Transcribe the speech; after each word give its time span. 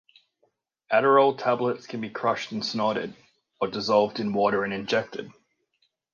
Adderall 0.91 1.37
tablets 1.37 1.85
can 1.85 2.01
be 2.01 2.09
crushed 2.09 2.51
and 2.51 2.65
snorted, 2.65 3.15
or 3.59 3.67
dissolved 3.67 4.19
in 4.19 4.33
water 4.33 4.63
and 4.63 4.73
injected. 4.73 5.31